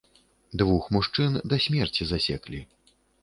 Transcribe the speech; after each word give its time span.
Двух 0.61 0.85
мужчын 0.95 1.31
да 1.53 1.59
смерці 1.67 2.03
засеклі. 2.13 2.65